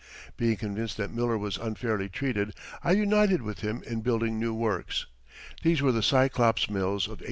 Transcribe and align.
Being 0.35 0.55
convinced 0.57 0.97
that 0.97 1.13
Miller 1.13 1.37
was 1.37 1.57
unfairly 1.57 2.09
treated, 2.09 2.55
I 2.83 2.93
united 2.93 3.43
with 3.43 3.59
him 3.59 3.83
in 3.85 4.01
building 4.01 4.39
new 4.39 4.51
works. 4.55 5.05
These 5.61 5.83
were 5.83 5.91
the 5.91 6.01
Cyclops 6.01 6.67
Mills 6.71 7.05
of 7.05 7.19
1864. 7.19 7.19